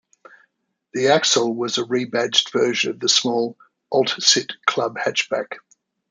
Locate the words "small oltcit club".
3.07-4.95